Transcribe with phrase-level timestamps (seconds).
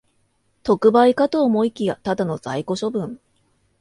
[0.63, 3.19] 特売かと思いきや、ただの在庫処分